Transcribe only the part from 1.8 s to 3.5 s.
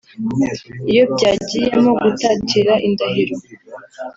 gutatira indahiro